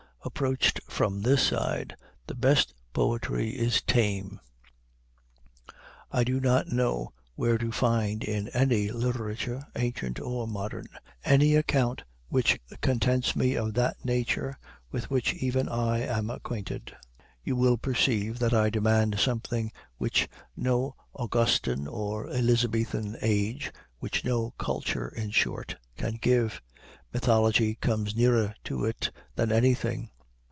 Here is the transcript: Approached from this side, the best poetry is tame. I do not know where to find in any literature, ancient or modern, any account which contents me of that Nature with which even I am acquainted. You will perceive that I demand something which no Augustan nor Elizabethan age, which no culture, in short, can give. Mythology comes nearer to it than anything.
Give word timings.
Approached 0.23 0.81
from 0.87 1.23
this 1.23 1.41
side, 1.47 1.95
the 2.27 2.35
best 2.35 2.75
poetry 2.93 3.49
is 3.57 3.81
tame. 3.81 4.39
I 6.11 6.23
do 6.23 6.39
not 6.39 6.67
know 6.67 7.11
where 7.33 7.57
to 7.57 7.71
find 7.71 8.23
in 8.23 8.47
any 8.49 8.91
literature, 8.91 9.63
ancient 9.75 10.19
or 10.19 10.47
modern, 10.47 10.85
any 11.25 11.55
account 11.55 12.03
which 12.29 12.59
contents 12.81 13.35
me 13.35 13.55
of 13.55 13.73
that 13.73 14.05
Nature 14.05 14.59
with 14.91 15.09
which 15.09 15.33
even 15.33 15.67
I 15.67 16.01
am 16.01 16.29
acquainted. 16.29 16.95
You 17.43 17.55
will 17.55 17.79
perceive 17.79 18.37
that 18.37 18.53
I 18.53 18.69
demand 18.69 19.19
something 19.19 19.71
which 19.97 20.29
no 20.55 20.93
Augustan 21.17 21.85
nor 21.85 22.29
Elizabethan 22.29 23.17
age, 23.23 23.71
which 23.97 24.23
no 24.23 24.51
culture, 24.59 25.07
in 25.09 25.31
short, 25.31 25.77
can 25.97 26.19
give. 26.21 26.61
Mythology 27.13 27.75
comes 27.75 28.15
nearer 28.15 28.55
to 28.63 28.85
it 28.85 29.11
than 29.35 29.51
anything. 29.51 30.09